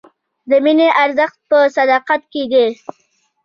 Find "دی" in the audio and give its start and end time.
2.51-2.65